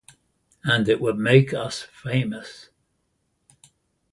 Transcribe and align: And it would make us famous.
And 0.63 0.89
it 0.89 0.99
would 0.99 1.17
make 1.19 1.53
us 1.53 1.83
famous. 1.83 2.69